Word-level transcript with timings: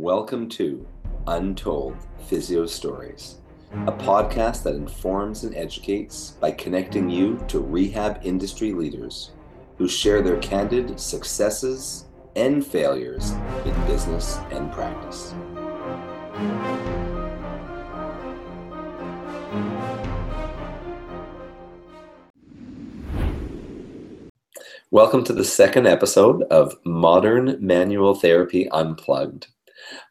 Welcome 0.00 0.48
to 0.52 0.88
Untold 1.26 1.94
Physio 2.26 2.64
Stories, 2.64 3.36
a 3.86 3.92
podcast 3.92 4.62
that 4.62 4.74
informs 4.74 5.44
and 5.44 5.54
educates 5.54 6.30
by 6.40 6.52
connecting 6.52 7.10
you 7.10 7.38
to 7.48 7.60
rehab 7.60 8.18
industry 8.24 8.72
leaders 8.72 9.32
who 9.76 9.86
share 9.86 10.22
their 10.22 10.38
candid 10.38 10.98
successes 10.98 12.06
and 12.34 12.66
failures 12.66 13.32
in 13.66 13.74
business 13.86 14.38
and 14.50 14.72
practice. 14.72 15.34
Welcome 24.90 25.24
to 25.24 25.34
the 25.34 25.44
second 25.44 25.86
episode 25.86 26.44
of 26.44 26.74
Modern 26.86 27.58
Manual 27.60 28.14
Therapy 28.14 28.66
Unplugged. 28.70 29.48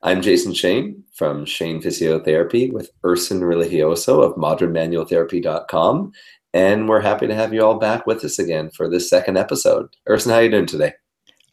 I'm 0.04 0.22
Jason 0.22 0.54
Shane 0.54 1.04
from 1.14 1.46
Shane 1.46 1.82
Physiotherapy 1.82 2.72
with 2.72 2.92
Erson 3.04 3.42
Religioso 3.42 4.24
of 4.24 4.36
modernmanualtherapy.com. 4.36 6.12
And 6.54 6.90
we're 6.90 7.02
happy 7.02 7.28
to 7.28 7.36
have 7.36 7.54
you 7.54 7.64
all 7.64 7.78
back 7.78 8.08
with 8.08 8.24
us 8.24 8.40
again 8.40 8.70
for 8.72 8.90
this 8.90 9.10
second 9.10 9.38
episode. 9.38 9.90
Erson, 10.08 10.32
how 10.32 10.40
are 10.40 10.44
you 10.44 10.50
doing 10.50 10.66
today? 10.66 10.94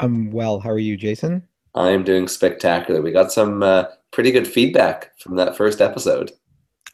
I'm 0.01 0.31
well. 0.31 0.61
How 0.61 0.70
are 0.70 0.79
you, 0.79 0.97
Jason? 0.97 1.47
I'm 1.75 2.05
doing 2.05 2.29
spectacular. 2.29 3.03
We 3.03 3.12
got 3.12 3.33
some 3.33 3.62
uh, 3.62 3.84
pretty 4.11 4.31
good 4.31 4.47
feedback 4.47 5.19
from 5.19 5.37
that 5.37 5.56
first 5.56 5.81
episode. 5.81 6.33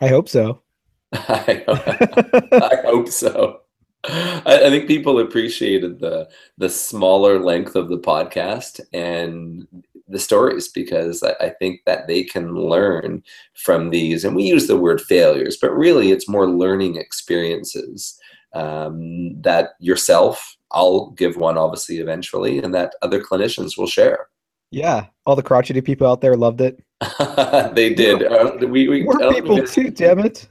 I 0.00 0.08
hope 0.08 0.28
so. 0.28 0.62
I, 1.12 1.64
I 1.68 2.80
hope 2.84 3.08
so. 3.08 3.60
I, 4.04 4.42
I, 4.64 4.70
think 4.70 4.88
people 4.88 5.20
appreciated 5.20 6.00
the 6.00 6.28
the 6.58 6.68
smaller 6.68 7.38
length 7.38 7.76
of 7.76 7.88
the 7.88 7.98
podcast 7.98 8.80
and 8.92 9.66
the 10.12 10.18
stories 10.18 10.68
because 10.68 11.22
I, 11.22 11.32
I, 11.40 11.50
think 11.50 11.80
that 11.86 12.06
they 12.06 12.22
can 12.22 12.54
learn 12.54 13.22
from 13.54 13.90
these. 13.90 14.24
And 14.24 14.36
we 14.36 14.44
use 14.44 14.66
the 14.66 14.76
word 14.76 15.00
failures, 15.00 15.56
but 15.60 15.76
really 15.76 16.12
it's 16.12 16.28
more 16.28 16.48
learning 16.48 16.96
experiences 16.96 18.18
um, 18.54 19.40
that 19.42 19.70
yourself, 19.80 20.56
I'll 20.70 21.10
give 21.10 21.36
one 21.36 21.58
obviously 21.58 21.98
eventually, 21.98 22.58
and 22.58 22.74
that 22.74 22.94
other 23.02 23.20
clinicians 23.22 23.76
will 23.76 23.86
share. 23.86 24.28
Yeah, 24.70 25.06
all 25.26 25.36
the 25.36 25.42
crotchety 25.42 25.80
people 25.80 26.06
out 26.06 26.20
there 26.20 26.36
loved 26.36 26.60
it. 26.60 26.82
they 27.74 27.92
did. 27.92 28.22
Uh, 28.22 28.56
we, 28.60 28.88
we, 28.88 29.02
More 29.02 29.32
people 29.32 29.66
too, 29.66 29.90
damn 29.90 30.18
it. 30.18 30.48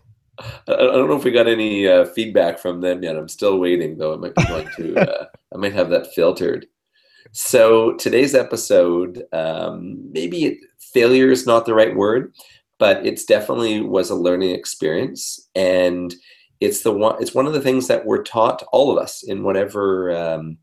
I 0.67 0.75
don't 0.75 1.07
know 1.07 1.17
if 1.17 1.23
we 1.23 1.31
got 1.31 1.47
any 1.47 1.87
uh, 1.87 2.05
feedback 2.05 2.59
from 2.59 2.81
them 2.81 3.03
yet. 3.03 3.15
I'm 3.15 3.29
still 3.29 3.59
waiting, 3.59 3.97
though. 3.97 4.13
I 4.13 4.17
might 4.17 4.35
be 4.35 4.45
going 4.45 4.69
to. 4.77 5.01
Uh, 5.11 5.25
I 5.53 5.57
might 5.57 5.73
have 5.73 5.89
that 5.89 6.13
filtered. 6.13 6.67
So 7.31 7.93
today's 7.93 8.35
episode, 8.35 9.23
um, 9.31 10.11
maybe 10.11 10.59
failure 10.79 11.31
is 11.31 11.45
not 11.45 11.65
the 11.65 11.73
right 11.73 11.95
word, 11.95 12.33
but 12.79 13.05
it's 13.05 13.25
definitely 13.25 13.81
was 13.81 14.09
a 14.09 14.15
learning 14.15 14.51
experience, 14.51 15.49
and 15.55 16.13
it's 16.59 16.81
the 16.81 16.91
one. 16.91 17.21
It's 17.21 17.33
one 17.33 17.47
of 17.47 17.53
the 17.53 17.61
things 17.61 17.87
that 17.87 18.05
we're 18.05 18.23
taught, 18.23 18.63
all 18.71 18.91
of 18.91 18.97
us, 18.97 19.23
in 19.23 19.43
whatever 19.43 20.15
um, 20.15 20.57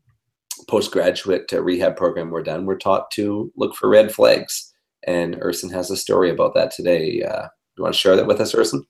postgraduate 0.67 1.51
uh, 1.53 1.61
rehab 1.63 1.95
program 1.95 2.29
we're 2.29 2.43
done. 2.43 2.65
We're 2.65 2.77
taught 2.77 3.09
to 3.11 3.51
look 3.55 3.75
for 3.75 3.89
red 3.89 4.11
flags, 4.11 4.73
and 5.07 5.35
Erson 5.41 5.71
has 5.71 5.89
a 5.89 5.97
story 5.97 6.29
about 6.29 6.53
that 6.55 6.71
today. 6.71 7.23
Uh, 7.23 7.47
you 7.77 7.83
want 7.83 7.95
to 7.95 7.99
share 7.99 8.15
that 8.17 8.27
with 8.27 8.41
us, 8.41 8.53
Erson? 8.53 8.85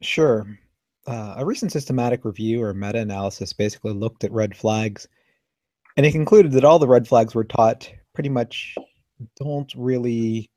Sure. 0.00 0.46
Uh, 1.06 1.34
a 1.36 1.44
recent 1.44 1.72
systematic 1.72 2.24
review 2.24 2.62
or 2.62 2.74
meta 2.74 2.98
analysis 2.98 3.52
basically 3.52 3.92
looked 3.92 4.24
at 4.24 4.32
red 4.32 4.56
flags 4.56 5.08
and 5.96 6.06
it 6.06 6.12
concluded 6.12 6.52
that 6.52 6.64
all 6.64 6.78
the 6.78 6.88
red 6.88 7.06
flags 7.06 7.34
we're 7.34 7.44
taught 7.44 7.90
pretty 8.14 8.28
much 8.28 8.74
don't 9.36 9.72
really 9.76 10.50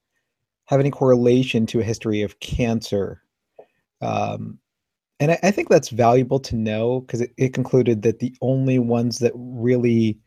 have 0.66 0.80
any 0.80 0.92
correlation 0.92 1.66
to 1.68 1.80
a 1.80 1.84
history 1.84 2.22
of 2.22 2.40
cancer. 2.40 3.22
Um, 4.02 4.60
and 5.20 5.32
I, 5.32 5.40
I, 5.44 5.52
think 5.52 5.70
that's 5.70 5.90
valuable 5.90 6.40
to 6.42 6.56
know 6.56 7.02
because 7.02 7.22
it, 7.22 7.32
it 7.38 7.54
concluded 7.54 8.02
that 8.02 8.20
the 8.20 8.36
only 8.42 8.80
ones 8.80 9.20
that 9.20 9.32
really 9.36 10.20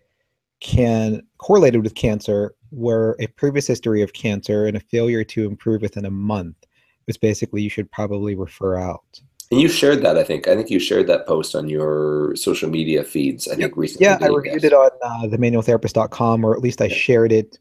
can 0.60 1.22
correlated 1.38 1.82
with 1.82 1.94
cancer 1.94 2.54
were 2.70 3.16
a 3.20 3.26
previous 3.28 3.66
history 3.66 4.02
of 4.02 4.12
cancer 4.12 4.66
and 4.66 4.76
a 4.76 4.80
failure 4.80 5.24
to 5.24 5.47
improve 5.47 5.82
within 5.82 6.04
a 6.04 6.10
month 6.10 6.56
was 7.06 7.16
basically 7.16 7.62
you 7.62 7.70
should 7.70 7.91
probably 7.91 8.34
refer 8.34 8.76
out. 8.76 9.20
And 9.50 9.60
you 9.60 9.69
shared 9.69 10.03
that, 10.03 10.19
I 10.19 10.25
think. 10.25 10.47
I 10.47 10.54
think 10.54 10.69
you 10.69 10.78
shared 10.78 11.06
that 11.06 11.26
post 11.26 11.54
on 11.54 11.69
your 11.69 12.36
social 12.36 12.69
media 12.69 13.03
feeds, 13.03 13.48
I 13.48 13.54
think, 13.56 13.76
recently. 13.76 14.06
Yeah, 14.06 14.19
I 14.20 14.26
reviewed 14.26 14.64
it 14.64 14.75
on 14.75 14.91
uh, 15.03 15.26
themanualtherapist.com, 15.26 16.44
or 16.44 16.54
at 16.54 16.60
least 16.60 16.82
I 16.82 16.88
shared 16.88 17.32
it. 17.32 17.59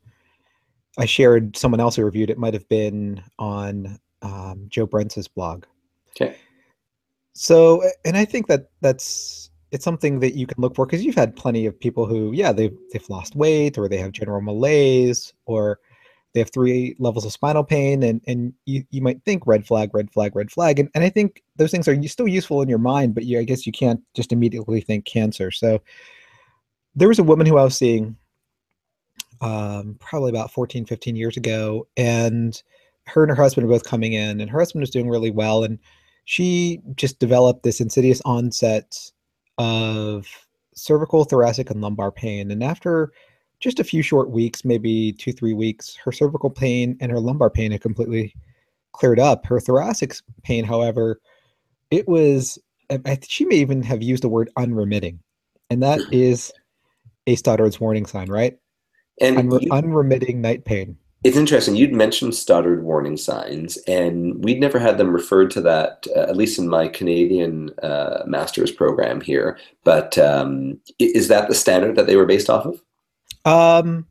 I 0.98 1.06
shared 1.06 1.56
someone 1.56 1.80
else 1.80 1.96
who 1.96 2.04
reviewed 2.04 2.30
it, 2.30 2.38
might 2.38 2.54
have 2.54 2.68
been 2.68 3.24
on 3.40 4.00
um, 4.22 4.66
Joe 4.68 4.86
Brence's 4.86 5.30
blog. 5.30 5.64
Okay. 6.20 6.36
So, 7.34 7.84
and 8.04 8.18
I 8.18 8.26
think 8.26 8.48
that 8.48 8.70
that's 8.82 9.50
it's 9.72 9.84
something 9.84 10.20
that 10.20 10.36
you 10.36 10.48
can 10.48 10.60
look 10.60 10.76
for 10.76 10.86
because 10.86 11.06
you've 11.06 11.16
had 11.16 11.36
plenty 11.36 11.66
of 11.66 11.80
people 11.80 12.06
who, 12.06 12.32
yeah, 12.34 12.52
they've 12.52 12.76
they've 12.92 13.10
lost 13.10 13.36
weight 13.36 13.78
or 13.78 13.88
they 13.88 13.98
have 13.98 14.12
general 14.12 14.42
malaise 14.42 15.34
or 15.46 15.80
they 16.34 16.40
have 16.40 16.52
three 16.52 16.96
levels 17.00 17.26
of 17.26 17.32
spinal 17.32 17.64
pain 17.64 18.04
and 18.04 18.22
and 18.28 18.54
you, 18.66 18.84
you 18.92 19.02
might 19.02 19.24
think 19.24 19.48
red 19.48 19.66
flag 19.66 19.90
red 19.94 20.12
flag 20.12 20.36
red 20.36 20.52
flag. 20.52 20.80
And, 20.80 20.90
and 20.96 21.04
i 21.04 21.10
think 21.10 21.44
those 21.56 21.72
things 21.72 21.88
are 21.88 22.02
still 22.08 22.28
useful 22.28 22.62
in 22.62 22.70
your 22.70 22.78
mind 22.80 23.16
but 23.16 23.26
you, 23.26 23.40
i 23.40 23.44
guess 23.44 23.66
you 23.66 23.72
can't 23.72 24.02
just 24.16 24.32
immediately 24.32 24.82
think 24.82 25.06
cancer. 25.06 25.52
So 25.52 25.82
there 26.96 27.08
was 27.08 27.20
a 27.20 27.24
woman 27.24 27.46
who 27.46 27.58
i 27.58 27.64
was 27.64 27.78
seeing 27.78 28.16
um, 29.40 29.98
probably 30.00 30.32
about 30.32 30.52
14 30.52 30.86
15 30.86 31.16
years 31.16 31.38
ago 31.38 31.88
and 31.96 32.62
her 33.06 33.24
and 33.24 33.30
her 33.30 33.42
husband 33.42 33.68
were 33.68 33.74
both 33.74 33.84
coming 33.84 34.14
in 34.14 34.42
and 34.42 34.50
her 34.50 34.60
husband 34.60 34.82
was 34.82 34.90
doing 34.90 35.08
really 35.08 35.32
well 35.32 35.64
and 35.64 35.80
she 36.26 36.82
just 36.96 37.20
developed 37.20 37.64
this 37.64 37.80
insidious 37.80 38.22
onset 38.26 39.12
of 39.58 40.28
cervical 40.78 41.24
thoracic 41.24 41.70
and 41.70 41.82
lumbar 41.82 42.12
pain. 42.12 42.52
And 42.52 42.64
after 42.64 43.12
just 43.60 43.80
a 43.80 43.84
few 43.84 44.02
short 44.02 44.30
weeks, 44.30 44.64
maybe 44.64 45.14
two, 45.14 45.34
three 45.34 45.54
weeks, 45.54 45.96
her 46.04 46.12
cervical 46.12 46.50
pain 46.50 46.98
and 47.00 47.12
her 47.12 47.20
lumbar 47.20 47.50
pain 47.50 47.72
had 47.72 47.82
completely 47.82 48.34
cleared 48.92 49.20
up. 49.20 49.46
Her 49.46 49.60
thoracic 49.60 50.16
pain, 50.44 50.64
however, 50.64 51.20
it 51.92 52.08
was, 52.08 52.60
she 53.28 53.46
may 53.46 53.56
even 53.56 53.82
have 53.84 54.04
used 54.04 54.24
the 54.24 54.30
word 54.30 54.50
unremitting. 54.58 55.20
And 55.70 55.82
that 55.84 56.00
is 56.12 56.52
a 57.26 57.36
Stoddard's 57.36 57.80
warning 57.80 58.06
sign, 58.06 58.30
right? 58.30 58.58
And 59.20 59.38
Unre- 59.38 59.62
you, 59.64 59.72
unremitting 59.72 60.42
night 60.42 60.66
pain. 60.66 60.98
It's 61.24 61.36
interesting. 61.36 61.76
You'd 61.76 61.94
mentioned 61.94 62.36
Stoddard 62.36 62.84
warning 62.84 63.18
signs, 63.18 63.78
and 63.88 64.44
we'd 64.44 64.60
never 64.60 64.78
had 64.78 65.00
them 65.00 65.12
referred 65.12 65.50
to 65.52 65.62
that, 65.62 66.06
uh, 66.16 66.22
at 66.22 66.38
least 66.38 66.60
in 66.60 66.70
my 66.70 66.88
Canadian 66.88 67.72
uh, 67.82 68.24
master's 68.28 68.72
program 68.72 69.20
here. 69.20 69.58
But 69.84 70.18
um, 70.20 70.80
is 71.00 71.28
that 71.28 71.50
the 71.50 71.56
standard 71.56 71.96
that 71.96 72.06
they 72.06 72.16
were 72.16 72.28
based 72.28 72.52
off 72.52 72.66
of? 72.66 72.82
Um, 73.48 74.06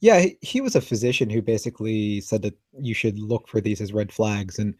yeah, 0.00 0.20
he, 0.20 0.38
he 0.40 0.60
was 0.60 0.74
a 0.74 0.80
physician 0.80 1.30
who 1.30 1.42
basically 1.42 2.20
said 2.22 2.42
that 2.42 2.58
you 2.80 2.94
should 2.94 3.18
look 3.18 3.46
for 3.46 3.60
these 3.60 3.80
as 3.80 3.92
red 3.92 4.12
flags, 4.12 4.58
and 4.58 4.74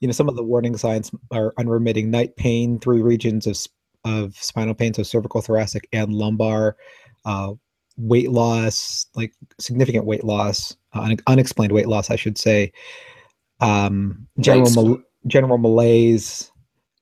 you 0.00 0.08
know 0.08 0.12
some 0.12 0.28
of 0.28 0.36
the 0.36 0.42
warning 0.42 0.76
signs 0.76 1.10
are 1.30 1.52
unremitting 1.58 2.10
night 2.10 2.36
pain, 2.36 2.78
three 2.80 3.02
regions 3.02 3.46
of 3.46 3.58
of 4.04 4.36
spinal 4.36 4.74
pain, 4.74 4.94
so 4.94 5.02
cervical, 5.02 5.42
thoracic, 5.42 5.86
and 5.92 6.12
lumbar, 6.12 6.76
uh, 7.24 7.52
weight 7.98 8.30
loss, 8.30 9.06
like 9.14 9.32
significant 9.60 10.06
weight 10.06 10.24
loss, 10.24 10.74
uh, 10.94 11.14
unexplained 11.26 11.72
weight 11.72 11.86
loss, 11.86 12.10
I 12.10 12.16
should 12.16 12.38
say, 12.38 12.72
um, 13.60 14.26
general 14.40 14.70
mal- 14.72 15.02
general 15.26 15.58
malaise. 15.58 16.50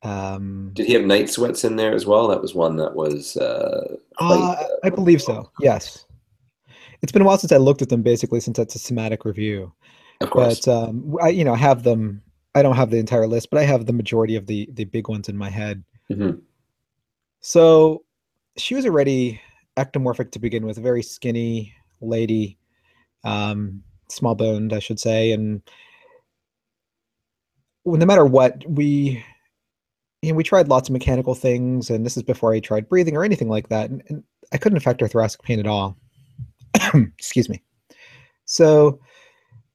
Um, 0.03 0.73
Did 0.75 0.87
he 0.87 0.95
have 0.95 1.05
night 1.05 1.31
sweats 1.31 1.63
in 1.63 1.77
there 1.77 1.95
as 1.95 2.05
well? 2.05 2.27
That 2.27 2.43
was 2.43 2.55
one 2.55 2.77
that 2.79 2.97
was. 2.97 3.37
Uh, 3.37 3.97
quite, 4.17 4.37
uh, 4.37 4.69
I 4.83 4.91
believe 4.91 5.23
so. 5.23 5.51
Yes 5.61 6.05
it's 7.03 7.13
been 7.13 7.23
a 7.23 7.25
while 7.25 7.39
since 7.39 7.53
I 7.53 7.57
looked 7.57 7.83
at 7.83 7.89
them. 7.89 8.03
Basically, 8.03 8.41
since 8.41 8.57
that's 8.57 8.75
a 8.75 8.79
somatic 8.79 9.25
review. 9.25 9.73
Of 10.21 10.31
course. 10.31 10.67
But 10.67 10.89
um, 10.89 11.17
I, 11.23 11.29
you 11.29 11.45
know, 11.45 11.55
have 11.55 11.83
them. 11.83 12.23
I 12.55 12.63
don't 12.63 12.77
have 12.77 12.91
the 12.91 12.99
entire 12.99 13.27
list, 13.27 13.51
but 13.51 13.61
I 13.61 13.65
have 13.65 13.87
the 13.87 13.93
majority 13.93 14.37
of 14.37 14.47
the 14.47 14.69
the 14.73 14.85
big 14.85 15.09
ones 15.09 15.29
in 15.29 15.37
my 15.37 15.51
head. 15.51 15.85
Mm-hmm. 16.11 16.39
So 17.41 18.05
she 18.57 18.75
was 18.75 18.85
already 18.85 19.41
ectomorphic 19.77 20.33
to 20.33 20.39
begin 20.39 20.67
with, 20.67 20.79
a 20.79 20.83
very 20.83 21.03
skinny 21.03 21.73
lady, 22.01 22.59
um, 23.25 23.83
small 24.09 24.35
boned, 24.35 24.73
I 24.73 24.79
should 24.79 25.01
say, 25.01 25.33
and 25.33 25.63
no 27.87 28.07
matter 28.07 28.27
what, 28.27 28.63
we 28.69 29.25
you 30.23 30.33
know, 30.33 30.37
we 30.37 30.45
tried 30.45 30.69
lots 30.69 30.89
of 30.89 30.93
mechanical 30.93 31.35
things, 31.35 31.89
and 31.89 32.05
this 32.05 32.17
is 32.17 32.23
before 32.23 32.53
I 32.53 32.61
tried 32.61 32.89
breathing 32.89 33.17
or 33.17 33.25
anything 33.25 33.49
like 33.49 33.69
that, 33.69 33.91
and, 33.91 34.03
and 34.09 34.25
I 34.53 34.59
couldn't 34.59 34.77
affect 34.77 35.01
her 35.01 35.09
thoracic 35.09 35.43
pain 35.43 35.61
at 35.61 35.67
all. 35.67 35.97
excuse 37.19 37.49
me. 37.49 37.63
So 38.45 39.01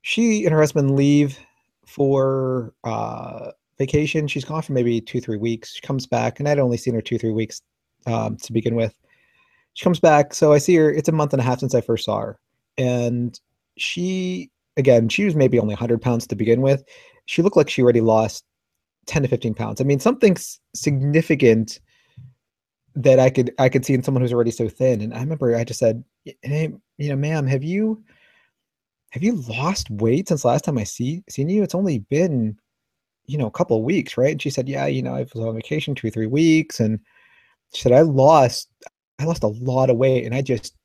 she 0.01 0.45
and 0.45 0.53
her 0.53 0.59
husband 0.59 0.95
leave 0.95 1.37
for 1.85 2.73
uh, 2.83 3.51
vacation. 3.77 4.27
She's 4.27 4.45
gone 4.45 4.61
for 4.61 4.73
maybe 4.73 5.01
two, 5.01 5.21
three 5.21 5.37
weeks. 5.37 5.75
She 5.75 5.81
comes 5.81 6.05
back, 6.05 6.39
and 6.39 6.47
I'd 6.47 6.59
only 6.59 6.77
seen 6.77 6.93
her 6.93 7.01
two, 7.01 7.17
three 7.17 7.31
weeks 7.31 7.61
um, 8.05 8.37
to 8.37 8.53
begin 8.53 8.75
with. 8.75 8.97
She 9.73 9.83
comes 9.83 9.99
back, 9.99 10.33
so 10.33 10.53
I 10.53 10.57
see 10.57 10.75
her. 10.75 10.91
It's 10.91 11.09
a 11.09 11.13
month 11.13 11.33
and 11.33 11.41
a 11.41 11.43
half 11.43 11.59
since 11.59 11.75
I 11.75 11.81
first 11.81 12.05
saw 12.05 12.19
her, 12.19 12.39
and 12.77 13.39
she 13.77 14.51
again, 14.77 15.09
she 15.09 15.25
was 15.25 15.35
maybe 15.35 15.59
only 15.59 15.73
100 15.73 16.01
pounds 16.01 16.27
to 16.27 16.35
begin 16.35 16.61
with. 16.61 16.83
She 17.25 17.41
looked 17.41 17.57
like 17.57 17.69
she 17.69 17.81
already 17.81 18.01
lost 18.01 18.43
10 19.07 19.23
to 19.23 19.27
15 19.27 19.53
pounds. 19.53 19.81
I 19.81 19.83
mean, 19.83 19.99
something 19.99 20.35
significant 20.73 21.79
that 22.95 23.19
I 23.19 23.29
could 23.29 23.53
I 23.59 23.69
could 23.69 23.85
see 23.85 23.93
in 23.93 24.03
someone 24.03 24.21
who's 24.21 24.33
already 24.33 24.51
so 24.51 24.69
thin. 24.69 25.01
And 25.01 25.13
I 25.13 25.19
remember 25.19 25.55
I 25.55 25.63
just 25.63 25.79
said, 25.79 26.03
"Hey, 26.41 26.73
you 26.97 27.09
know, 27.09 27.15
ma'am, 27.15 27.47
have 27.47 27.63
you 27.63 28.03
have 29.11 29.23
you 29.23 29.35
lost 29.47 29.89
weight 29.89 30.27
since 30.27 30.45
last 30.45 30.65
time 30.65 30.77
I 30.77 30.83
see 30.83 31.23
seen 31.29 31.49
you? 31.49 31.63
It's 31.63 31.75
only 31.75 31.99
been, 31.99 32.57
you 33.25 33.37
know, 33.37 33.47
a 33.47 33.51
couple 33.51 33.77
of 33.77 33.83
weeks, 33.83 34.17
right?" 34.17 34.31
And 34.33 34.41
she 34.41 34.49
said, 34.49 34.67
"Yeah, 34.69 34.87
you 34.87 35.01
know, 35.01 35.15
I 35.15 35.21
was 35.23 35.35
on 35.35 35.55
vacation 35.55 35.95
two 35.95 36.11
three 36.11 36.27
weeks." 36.27 36.79
And 36.79 36.99
she 37.73 37.81
said, 37.81 37.91
"I 37.93 38.01
lost 38.01 38.69
I 39.19 39.25
lost 39.25 39.43
a 39.43 39.47
lot 39.47 39.89
of 39.89 39.97
weight, 39.97 40.25
and 40.25 40.35
I 40.35 40.41
just 40.41 40.75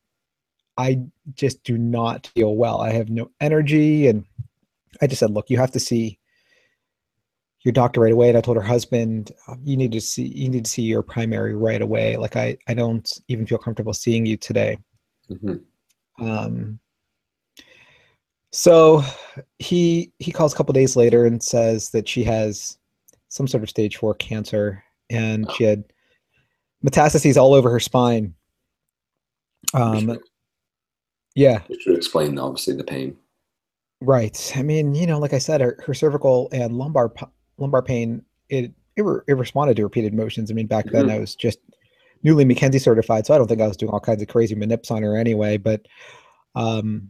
I 0.78 1.00
just 1.34 1.62
do 1.64 1.78
not 1.78 2.28
feel 2.28 2.56
well. 2.56 2.80
I 2.80 2.92
have 2.92 3.10
no 3.10 3.30
energy." 3.40 4.08
And 4.08 4.24
I 5.02 5.06
just 5.08 5.20
said, 5.20 5.30
"Look, 5.32 5.50
you 5.50 5.58
have 5.58 5.72
to 5.72 5.80
see." 5.80 6.18
your 7.62 7.72
doctor 7.72 8.00
right 8.00 8.12
away 8.12 8.28
and 8.28 8.38
i 8.38 8.40
told 8.40 8.56
her 8.56 8.62
husband 8.62 9.32
um, 9.48 9.60
you 9.64 9.76
need 9.76 9.92
to 9.92 10.00
see 10.00 10.26
you 10.28 10.48
need 10.48 10.64
to 10.64 10.70
see 10.70 10.82
your 10.82 11.02
primary 11.02 11.54
right 11.54 11.82
away 11.82 12.16
like 12.16 12.36
i 12.36 12.56
i 12.68 12.74
don't 12.74 13.20
even 13.28 13.46
feel 13.46 13.58
comfortable 13.58 13.92
seeing 13.92 14.24
you 14.24 14.36
today 14.36 14.78
mm-hmm. 15.30 16.24
um 16.24 16.78
so 18.52 19.02
he 19.58 20.12
he 20.18 20.32
calls 20.32 20.52
a 20.52 20.56
couple 20.56 20.72
days 20.72 20.96
later 20.96 21.24
and 21.24 21.42
says 21.42 21.90
that 21.90 22.08
she 22.08 22.24
has 22.24 22.78
some 23.28 23.46
sort 23.46 23.62
of 23.62 23.70
stage 23.70 23.96
four 23.96 24.14
cancer 24.14 24.82
and 25.08 25.46
oh. 25.48 25.54
she 25.54 25.64
had 25.64 25.84
metastases 26.84 27.36
all 27.36 27.54
over 27.54 27.70
her 27.70 27.80
spine 27.80 28.34
um 29.74 30.06
sure. 30.06 30.18
yeah 31.34 31.60
which 31.68 31.84
would 31.86 31.96
explain 31.96 32.38
obviously 32.38 32.74
the 32.74 32.82
pain 32.82 33.16
right 34.00 34.52
i 34.56 34.62
mean 34.62 34.94
you 34.94 35.06
know 35.06 35.18
like 35.18 35.34
i 35.34 35.38
said 35.38 35.60
her, 35.60 35.78
her 35.86 35.94
cervical 35.94 36.48
and 36.52 36.72
lumbar 36.72 37.12
lumbar 37.60 37.82
pain, 37.82 38.24
it 38.48 38.72
it, 38.96 39.02
re- 39.02 39.20
it 39.28 39.34
responded 39.34 39.76
to 39.76 39.84
repeated 39.84 40.14
motions. 40.14 40.50
I 40.50 40.54
mean, 40.54 40.66
back 40.66 40.86
mm-hmm. 40.86 40.96
then 40.96 41.10
I 41.10 41.20
was 41.20 41.36
just 41.36 41.60
newly 42.22 42.44
McKenzie 42.44 42.80
certified, 42.80 43.26
so 43.26 43.34
I 43.34 43.38
don't 43.38 43.48
think 43.48 43.60
I 43.60 43.68
was 43.68 43.76
doing 43.76 43.92
all 43.92 44.00
kinds 44.00 44.22
of 44.22 44.28
crazy 44.28 44.54
manips 44.54 44.90
on 44.90 45.02
her 45.02 45.16
anyway. 45.16 45.56
But 45.56 45.86
um, 46.54 47.08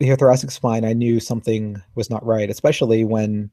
the 0.00 0.14
thoracic 0.16 0.50
spine, 0.50 0.84
I 0.84 0.92
knew 0.92 1.20
something 1.20 1.80
was 1.94 2.10
not 2.10 2.24
right, 2.24 2.50
especially 2.50 3.04
when 3.04 3.50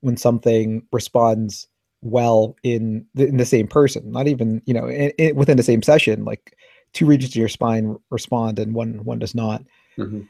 when 0.00 0.16
something 0.16 0.86
responds 0.92 1.68
well 2.00 2.56
in 2.64 3.06
the, 3.14 3.26
in 3.26 3.36
the 3.36 3.44
same 3.44 3.68
person, 3.68 4.10
not 4.10 4.26
even 4.26 4.62
you 4.66 4.74
know 4.74 4.88
in, 4.88 5.10
in, 5.18 5.36
within 5.36 5.56
the 5.56 5.62
same 5.62 5.82
session. 5.82 6.24
Like 6.24 6.56
two 6.92 7.06
regions 7.06 7.32
of 7.32 7.36
your 7.36 7.48
spine 7.48 7.96
respond 8.10 8.58
and 8.58 8.74
one 8.74 9.04
one 9.04 9.18
does 9.18 9.34
not. 9.34 9.62
Mm-hmm. 9.98 10.22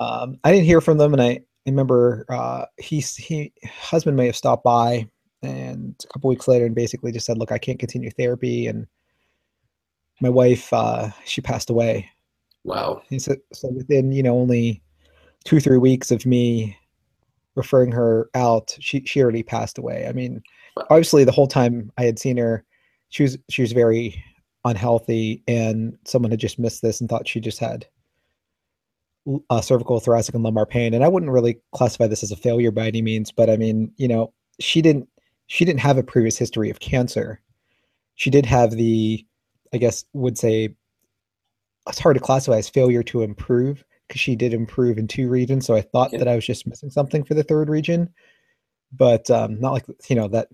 Um, 0.00 0.38
I 0.44 0.52
didn't 0.52 0.66
hear 0.66 0.80
from 0.80 0.98
them, 0.98 1.12
and 1.12 1.22
I 1.22 1.40
I 1.66 1.70
remember 1.70 2.24
uh, 2.28 2.66
he 2.78 3.00
he 3.00 3.52
husband 3.66 4.16
may 4.16 4.26
have 4.26 4.36
stopped 4.36 4.64
by 4.64 5.08
and 5.42 5.94
a 6.04 6.12
couple 6.12 6.28
weeks 6.28 6.48
later 6.48 6.66
and 6.66 6.74
basically 6.74 7.12
just 7.12 7.26
said, 7.26 7.38
"Look, 7.38 7.52
I 7.52 7.58
can't 7.58 7.78
continue 7.78 8.10
therapy," 8.10 8.66
and 8.66 8.86
my 10.20 10.28
wife 10.28 10.72
uh, 10.72 11.10
she 11.24 11.40
passed 11.40 11.70
away. 11.70 12.08
Wow. 12.64 13.02
He 13.08 13.18
said 13.18 13.38
so 13.52 13.68
within 13.68 14.12
you 14.12 14.22
know 14.22 14.38
only 14.38 14.82
two 15.44 15.60
three 15.60 15.78
weeks 15.78 16.10
of 16.10 16.26
me 16.26 16.76
referring 17.54 17.92
her 17.92 18.30
out, 18.34 18.76
she 18.80 19.02
she 19.04 19.22
already 19.22 19.42
passed 19.42 19.78
away. 19.78 20.06
I 20.08 20.12
mean, 20.12 20.42
obviously 20.76 21.24
the 21.24 21.32
whole 21.32 21.48
time 21.48 21.90
I 21.98 22.04
had 22.04 22.18
seen 22.18 22.36
her, 22.36 22.64
she 23.08 23.22
was 23.24 23.38
she 23.48 23.62
was 23.62 23.72
very 23.72 24.22
unhealthy, 24.64 25.42
and 25.48 25.96
someone 26.04 26.30
had 26.30 26.40
just 26.40 26.58
missed 26.58 26.82
this 26.82 27.00
and 27.00 27.08
thought 27.08 27.28
she 27.28 27.40
just 27.40 27.58
had 27.58 27.86
uh, 29.50 29.60
cervical, 29.60 30.00
thoracic, 30.00 30.34
and 30.34 30.44
lumbar 30.44 30.66
pain. 30.66 30.94
And 30.94 31.04
I 31.04 31.08
wouldn't 31.08 31.32
really 31.32 31.58
classify 31.72 32.06
this 32.06 32.22
as 32.22 32.32
a 32.32 32.36
failure 32.36 32.70
by 32.70 32.86
any 32.86 33.02
means, 33.02 33.32
but 33.32 33.50
I 33.50 33.56
mean, 33.56 33.92
you 33.96 34.08
know, 34.08 34.32
she 34.58 34.82
didn't 34.82 35.08
she 35.46 35.64
didn't 35.64 35.80
have 35.80 35.98
a 35.98 36.02
previous 36.04 36.38
history 36.38 36.70
of 36.70 36.78
cancer. 36.78 37.40
She 38.14 38.30
did 38.30 38.46
have 38.46 38.72
the, 38.72 39.26
I 39.72 39.78
guess, 39.78 40.04
would 40.12 40.38
say, 40.38 40.74
it's 41.88 41.98
hard 41.98 42.16
to 42.16 42.22
classify 42.22 42.58
as 42.58 42.68
failure 42.68 43.02
to 43.04 43.22
improve 43.22 43.84
because 44.06 44.20
she 44.20 44.36
did 44.36 44.52
improve 44.52 44.98
in 44.98 45.06
two 45.06 45.28
regions. 45.28 45.66
So 45.66 45.74
I 45.74 45.80
thought 45.80 46.12
yeah. 46.12 46.18
that 46.18 46.28
I 46.28 46.34
was 46.34 46.46
just 46.46 46.66
missing 46.66 46.90
something 46.90 47.24
for 47.24 47.34
the 47.34 47.42
third 47.42 47.68
region, 47.68 48.12
but 48.92 49.30
um, 49.30 49.60
not 49.60 49.72
like 49.72 49.86
you 50.08 50.16
know 50.16 50.28
that 50.28 50.48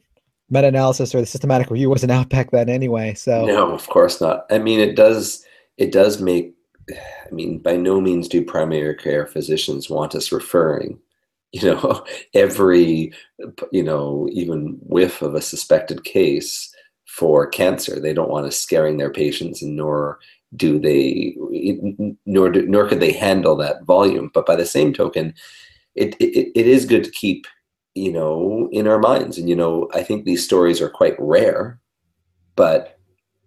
meta-analysis 0.51 1.15
or 1.15 1.21
the 1.21 1.27
systematic 1.27 1.71
review 1.71 1.91
wasn't 1.91 2.13
out 2.13 2.29
back 2.29 2.51
then 2.53 2.69
anyway. 2.69 3.15
So 3.15 3.45
no, 3.47 3.73
of 3.73 3.89
course 3.89 4.21
not. 4.21 4.47
I 4.51 4.59
mean, 4.59 4.79
it 4.79 4.95
does 4.95 5.45
it 5.79 5.91
does 5.93 6.21
make 6.21 6.57
I 6.91 7.35
mean, 7.35 7.59
by 7.59 7.77
no 7.77 8.01
means 8.01 8.29
do 8.29 8.45
primary 8.45 8.95
care 8.95 9.27
physicians 9.27 9.91
want 9.91 10.15
us 10.15 10.33
referring, 10.33 10.99
you 11.53 11.63
know, 11.63 12.05
every, 12.35 13.13
you 13.73 13.83
know, 13.83 14.29
even 14.33 14.79
whiff 14.81 15.23
of 15.23 15.35
a 15.35 15.43
suspected 15.43 16.05
case 16.05 16.73
for 17.17 17.47
cancer. 17.47 17.99
They 17.99 18.13
don't 18.13 18.29
want 18.29 18.47
us 18.47 18.59
scaring 18.59 18.99
their 18.99 19.11
patients, 19.11 19.63
and 19.63 19.75
nor 19.75 20.19
do 20.55 20.79
they, 20.79 21.35
nor 22.27 22.51
do, 22.51 22.67
nor 22.67 22.87
could 22.87 23.01
they 23.01 23.13
handle 23.13 23.57
that 23.57 23.85
volume. 23.85 24.31
But 24.35 24.45
by 24.45 24.55
the 24.55 24.67
same 24.67 24.93
token, 24.93 25.35
it, 25.95 26.15
it, 26.21 26.53
it 26.55 26.67
is 26.67 26.85
good 26.85 27.05
to 27.05 27.11
keep, 27.11 27.47
you 27.95 28.13
know, 28.13 28.69
in 28.71 28.87
our 28.87 28.99
minds. 28.99 29.39
And 29.39 29.49
you 29.49 29.57
know, 29.57 29.89
I 29.95 30.03
think 30.03 30.25
these 30.25 30.45
stories 30.45 30.83
are 30.83 30.91
quite 30.91 31.17
rare, 31.19 31.81
but 32.55 32.99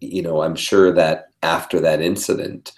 you 0.02 0.24
know, 0.24 0.42
I'm 0.42 0.56
sure 0.56 0.92
that 0.94 1.26
after 1.44 1.80
that 1.80 2.02
incident, 2.02 2.72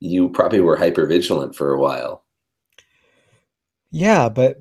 you 0.00 0.30
probably 0.30 0.60
were 0.60 0.76
hyper 0.76 1.04
vigilant 1.06 1.56
for 1.56 1.74
a 1.74 1.80
while. 1.80 2.24
Yeah, 3.90 4.30
but 4.30 4.58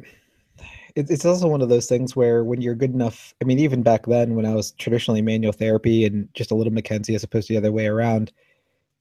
it's 0.97 1.25
also 1.25 1.47
one 1.47 1.61
of 1.61 1.69
those 1.69 1.85
things 1.85 2.15
where 2.15 2.43
when 2.43 2.59
you're 2.59 2.73
good 2.73 2.93
enough, 2.93 3.35
I 3.39 3.45
mean, 3.45 3.59
even 3.59 3.83
back 3.83 4.07
then 4.07 4.33
when 4.33 4.47
I 4.47 4.55
was 4.55 4.71
traditionally 4.71 5.21
manual 5.21 5.53
therapy 5.53 6.05
and 6.05 6.27
just 6.33 6.49
a 6.49 6.55
little 6.55 6.73
McKenzie 6.73 7.13
as 7.13 7.23
opposed 7.23 7.47
to 7.47 7.53
the 7.53 7.57
other 7.57 7.71
way 7.71 7.85
around, 7.85 8.31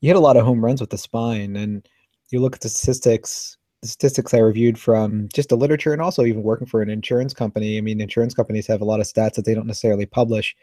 you 0.01 0.11
had 0.11 0.17
a 0.17 0.21
lot 0.21 0.37
of 0.37 0.45
home 0.45 0.63
runs 0.63 0.81
with 0.81 0.91
the 0.91 0.99
spine. 0.99 1.57
And 1.57 1.89
you 2.31 2.41
look 2.41 2.55
at 2.55 2.61
the 2.61 2.69
statistics, 2.69 3.57
the 3.81 3.89
statistics 3.89 4.35
I 4.35 4.39
reviewed 4.39 4.79
from 4.79 5.29
just 5.33 5.49
the 5.49 5.57
literature 5.57 5.95
and 5.95 6.03
also 6.03 6.25
even 6.27 6.43
working 6.43 6.67
for 6.67 6.83
an 6.83 6.91
insurance 6.91 7.33
company. 7.33 7.79
I 7.79 7.81
mean, 7.81 8.03
insurance 8.03 8.35
companies 8.35 8.67
have 8.67 8.83
a 8.83 8.87
lot 8.87 9.01
of 9.01 9.07
stats 9.07 9.35
that 9.35 9.47
they 9.47 9.55
don't 9.55 9.67
necessarily 9.67 10.05
publish. 10.05 10.55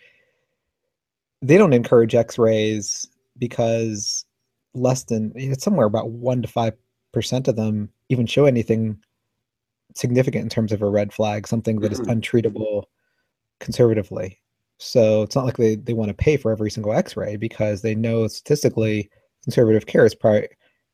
They 1.42 1.58
don't 1.58 1.74
encourage 1.74 2.14
x 2.14 2.38
rays 2.38 3.08
because 3.40 4.26
less 4.76 5.04
than 5.06 5.32
it's 5.36 5.64
somewhere 5.64 5.88
about 5.88 6.12
one 6.12 6.44
to 6.44 6.48
five 6.48 6.74
percent 7.12 7.48
of 7.48 7.56
them 7.56 7.90
even 8.10 8.26
show 8.26 8.46
anything 8.46 8.98
significant 9.96 10.44
in 10.44 10.50
terms 10.50 10.72
of 10.72 10.82
a 10.82 10.90
red 10.90 11.14
flag, 11.14 11.48
something 11.48 11.80
that 11.80 11.92
is 11.92 12.00
mm-hmm. 12.02 12.12
untreatable 12.12 12.84
conservatively. 13.60 14.40
So 14.78 15.24
it's 15.24 15.36
not 15.36 15.46
like 15.46 15.58
they, 15.58 15.76
they 15.76 15.94
want 15.94 16.10
to 16.10 16.14
pay 16.14 16.38
for 16.38 16.52
every 16.52 16.70
single 16.72 16.94
x-ray 16.94 17.38
because 17.38 17.82
they 17.82 17.96
know 17.96 18.28
statistically 18.28 19.10
conservative 19.44 19.86
care 19.86 20.06
is 20.06 20.16
probably 20.16 20.50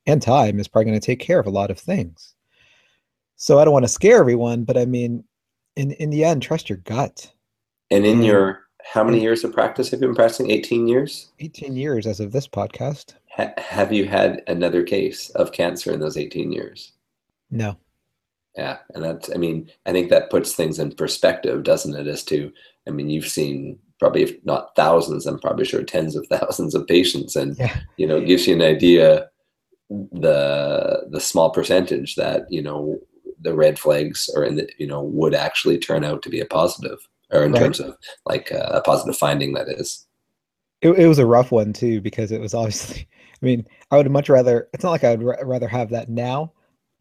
and 0.05 0.21
time 0.21 0.59
is 0.59 0.67
probably 0.67 0.91
going 0.91 0.99
to 0.99 1.05
take 1.05 1.19
care 1.19 1.39
of 1.39 1.47
a 1.47 1.51
lot 1.51 1.71
of 1.71 1.79
things. 1.79 2.35
So 3.35 3.59
I 3.59 3.63
don't 3.63 3.73
want 3.73 3.85
to 3.85 3.89
scare 3.89 4.19
everyone, 4.19 4.63
but 4.63 4.77
I 4.77 4.85
mean, 4.85 5.23
in 5.75 5.91
in 5.93 6.09
the 6.09 6.23
end, 6.23 6.41
trust 6.41 6.69
your 6.69 6.79
gut. 6.79 7.31
And 7.91 8.05
in 8.05 8.21
your 8.21 8.63
how 8.83 9.03
many 9.03 9.21
years 9.21 9.43
of 9.43 9.53
practice 9.53 9.89
have 9.91 10.01
you 10.01 10.07
been 10.07 10.15
practicing? 10.15 10.49
18 10.51 10.87
years? 10.87 11.31
18 11.39 11.75
years 11.75 12.07
as 12.07 12.19
of 12.19 12.31
this 12.31 12.47
podcast. 12.47 13.15
Ha- 13.35 13.53
have 13.57 13.93
you 13.93 14.05
had 14.05 14.41
another 14.47 14.83
case 14.83 15.29
of 15.31 15.51
cancer 15.51 15.91
in 15.91 15.99
those 15.99 16.17
18 16.17 16.51
years? 16.51 16.93
No. 17.51 17.77
Yeah. 18.59 18.77
And 18.93 19.03
that's, 19.03 19.29
I 19.33 19.37
mean, 19.37 19.71
I 19.85 19.93
think 19.93 20.09
that 20.09 20.29
puts 20.29 20.53
things 20.53 20.79
in 20.79 20.91
perspective, 20.91 21.63
doesn't 21.63 21.95
it? 21.95 22.07
As 22.07 22.23
to, 22.25 22.51
I 22.87 22.91
mean, 22.91 23.09
you've 23.09 23.27
seen 23.27 23.79
probably, 23.99 24.23
if 24.23 24.35
not 24.43 24.75
thousands, 24.75 25.25
I'm 25.25 25.39
probably 25.39 25.63
sure 25.63 25.81
tens 25.83 26.17
of 26.17 26.27
thousands 26.29 26.75
of 26.75 26.85
patients. 26.87 27.37
And, 27.37 27.57
yeah. 27.57 27.79
you 27.95 28.05
know, 28.05 28.19
gives 28.19 28.47
you 28.47 28.55
an 28.55 28.61
idea 28.61 29.29
the 30.11 31.07
the 31.09 31.19
small 31.19 31.49
percentage 31.49 32.13
that 32.13 32.43
you 32.51 32.61
know 32.61 32.99
the 33.41 33.55
red 33.55 33.79
flags 33.79 34.29
or 34.35 34.43
in 34.43 34.55
the 34.55 34.69
you 34.77 34.85
know 34.85 35.01
would 35.01 35.33
actually 35.33 35.79
turn 35.79 36.03
out 36.03 36.21
to 36.21 36.29
be 36.29 36.39
a 36.39 36.45
positive 36.45 36.99
or 37.31 37.43
in 37.43 37.51
right. 37.53 37.59
terms 37.59 37.79
of 37.79 37.97
like 38.27 38.51
uh, 38.51 38.69
a 38.71 38.81
positive 38.81 39.17
finding 39.17 39.55
that 39.55 39.67
is 39.67 40.05
it, 40.83 40.91
it 40.91 41.07
was 41.07 41.17
a 41.17 41.25
rough 41.25 41.51
one 41.51 41.73
too 41.73 42.01
because 42.01 42.31
it 42.31 42.39
was 42.39 42.53
obviously 42.53 43.07
I 43.41 43.45
mean, 43.45 43.65
I 43.91 43.97
would 43.97 44.09
much 44.11 44.29
rather. 44.29 44.67
It's 44.73 44.83
not 44.83 44.91
like 44.91 45.03
I 45.03 45.15
would 45.15 45.25
r- 45.25 45.45
rather 45.45 45.67
have 45.67 45.89
that 45.91 46.09
now, 46.09 46.51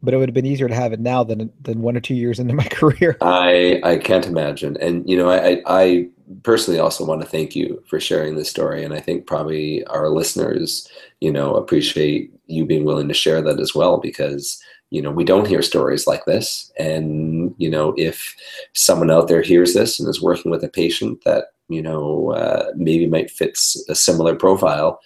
but 0.01 0.13
it 0.13 0.17
would 0.17 0.29
have 0.29 0.33
been 0.33 0.45
easier 0.45 0.67
to 0.67 0.75
have 0.75 0.93
it 0.93 0.99
now 0.99 1.23
than 1.23 1.51
than 1.61 1.81
one 1.81 1.97
or 1.97 1.99
two 1.99 2.15
years 2.15 2.39
into 2.39 2.53
my 2.53 2.63
career. 2.71 3.17
I 3.21 3.79
I 3.83 3.97
can't 3.97 4.27
imagine, 4.27 4.77
and 4.77 5.07
you 5.09 5.17
know, 5.17 5.29
I 5.29 5.61
I 5.65 6.07
personally 6.43 6.79
also 6.79 7.05
want 7.05 7.21
to 7.21 7.27
thank 7.27 7.55
you 7.55 7.83
for 7.87 7.99
sharing 7.99 8.35
this 8.35 8.49
story, 8.49 8.83
and 8.83 8.93
I 8.93 8.99
think 8.99 9.25
probably 9.25 9.83
our 9.85 10.09
listeners, 10.09 10.87
you 11.19 11.31
know, 11.31 11.55
appreciate 11.55 12.31
you 12.47 12.65
being 12.65 12.85
willing 12.85 13.07
to 13.07 13.13
share 13.13 13.41
that 13.41 13.59
as 13.59 13.75
well 13.75 13.97
because 13.97 14.61
you 14.89 15.01
know 15.01 15.11
we 15.11 15.23
don't 15.23 15.47
hear 15.47 15.61
stories 15.61 16.07
like 16.07 16.25
this 16.25 16.71
and 16.79 17.53
you 17.59 17.69
know 17.69 17.93
if 17.95 18.35
someone 18.73 19.11
out 19.11 19.27
there 19.27 19.43
hears 19.43 19.75
this 19.75 19.99
and 19.99 20.09
is 20.09 20.19
working 20.19 20.49
with 20.49 20.63
a 20.63 20.67
patient 20.67 21.23
that 21.25 21.49
you 21.67 21.79
know 21.79 22.31
uh, 22.31 22.71
maybe 22.75 23.05
might 23.05 23.29
fit 23.29 23.55
a 23.87 23.93
similar 23.93 24.35
profile 24.35 24.99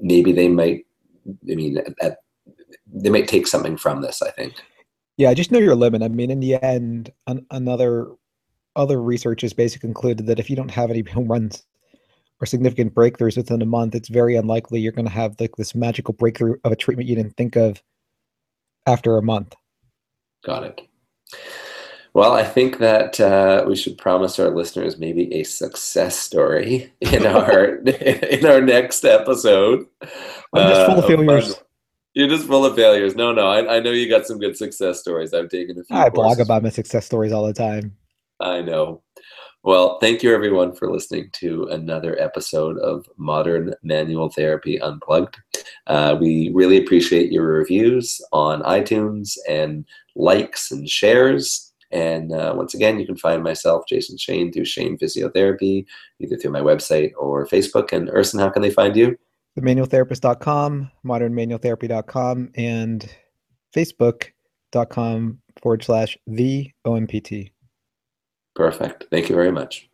maybe 0.00 0.32
they 0.32 0.48
might. 0.48 0.86
I 1.50 1.54
mean, 1.54 1.78
at, 2.00 2.18
they 2.86 3.10
might 3.10 3.28
take 3.28 3.46
something 3.46 3.76
from 3.76 4.02
this. 4.02 4.22
I 4.22 4.30
think. 4.30 4.54
Yeah, 5.16 5.32
just 5.34 5.50
know 5.50 5.58
your 5.58 5.74
limit. 5.74 6.02
I 6.02 6.08
mean, 6.08 6.30
in 6.30 6.40
the 6.40 6.62
end, 6.62 7.12
an, 7.26 7.46
another 7.50 8.08
other 8.74 9.02
research 9.02 9.40
has 9.40 9.52
basically 9.52 9.88
concluded 9.88 10.26
that 10.26 10.38
if 10.38 10.50
you 10.50 10.56
don't 10.56 10.70
have 10.70 10.90
any 10.90 11.02
home 11.02 11.28
runs 11.30 11.64
or 12.40 12.46
significant 12.46 12.94
breakthroughs 12.94 13.36
within 13.36 13.62
a 13.62 13.66
month, 13.66 13.94
it's 13.94 14.08
very 14.08 14.36
unlikely 14.36 14.80
you're 14.80 14.92
going 14.92 15.06
to 15.06 15.10
have 15.10 15.36
like 15.40 15.56
this 15.56 15.74
magical 15.74 16.14
breakthrough 16.14 16.56
of 16.64 16.72
a 16.72 16.76
treatment 16.76 17.08
you 17.08 17.16
didn't 17.16 17.36
think 17.36 17.56
of 17.56 17.82
after 18.86 19.16
a 19.16 19.22
month. 19.22 19.54
Got 20.44 20.64
it. 20.64 20.80
Well, 22.16 22.32
I 22.32 22.44
think 22.44 22.78
that 22.78 23.20
uh, 23.20 23.64
we 23.68 23.76
should 23.76 23.98
promise 23.98 24.38
our 24.38 24.48
listeners 24.48 24.96
maybe 24.96 25.34
a 25.34 25.42
success 25.42 26.18
story 26.18 26.90
in 27.00 27.26
our 27.26 27.76
in 27.84 28.46
our 28.46 28.60
next 28.60 29.04
episode. 29.04 29.86
I'm 30.54 30.70
just 30.70 30.86
full 30.86 30.98
of 30.98 31.04
uh, 31.04 31.08
failures. 31.08 31.54
You're 32.16 32.28
just 32.28 32.46
full 32.46 32.64
of 32.64 32.74
failures. 32.74 33.14
No, 33.14 33.30
no, 33.30 33.46
I, 33.46 33.76
I 33.76 33.80
know 33.80 33.90
you 33.90 34.08
got 34.08 34.26
some 34.26 34.38
good 34.38 34.56
success 34.56 35.00
stories. 35.00 35.34
I've 35.34 35.50
taken 35.50 35.78
a 35.78 35.84
few. 35.84 35.94
I 35.94 36.08
blog 36.08 36.40
about 36.40 36.62
my 36.62 36.70
success 36.70 37.04
stories 37.04 37.30
all 37.30 37.46
the 37.46 37.52
time. 37.52 37.94
I 38.40 38.62
know. 38.62 39.02
Well, 39.62 39.98
thank 40.00 40.22
you 40.22 40.34
everyone 40.34 40.74
for 40.74 40.90
listening 40.90 41.28
to 41.34 41.64
another 41.64 42.18
episode 42.18 42.78
of 42.78 43.04
Modern 43.18 43.74
Manual 43.82 44.30
Therapy 44.30 44.80
Unplugged. 44.80 45.36
Uh, 45.88 46.16
we 46.18 46.50
really 46.54 46.78
appreciate 46.78 47.30
your 47.30 47.44
reviews 47.44 48.18
on 48.32 48.62
iTunes 48.62 49.36
and 49.46 49.84
likes 50.14 50.70
and 50.70 50.88
shares. 50.88 51.74
And 51.90 52.32
uh, 52.32 52.54
once 52.56 52.72
again, 52.72 52.98
you 52.98 53.04
can 53.04 53.18
find 53.18 53.42
myself, 53.42 53.84
Jason 53.86 54.16
Shane, 54.16 54.50
through 54.50 54.64
Shane 54.64 54.96
Physiotherapy, 54.96 55.84
either 56.20 56.38
through 56.38 56.52
my 56.52 56.62
website 56.62 57.12
or 57.18 57.46
Facebook. 57.46 57.92
And 57.92 58.08
Erson, 58.08 58.40
how 58.40 58.48
can 58.48 58.62
they 58.62 58.70
find 58.70 58.96
you? 58.96 59.18
Themanualtherapist.com, 59.56 60.90
modernmanualtherapy.com, 61.04 62.50
and 62.56 63.16
Facebook.com 63.74 65.38
forward 65.62 65.82
slash 65.82 66.18
the 66.26 66.70
OMPT. 66.86 67.50
Perfect. 68.54 69.06
Thank 69.10 69.28
you 69.28 69.34
very 69.34 69.52
much. 69.52 69.88